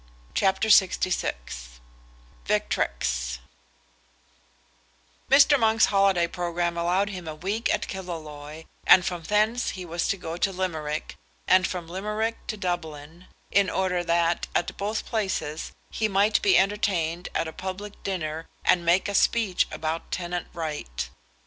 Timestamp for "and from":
8.87-9.21, 11.47-11.87